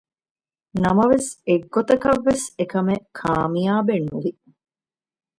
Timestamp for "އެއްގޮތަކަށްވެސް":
1.47-2.45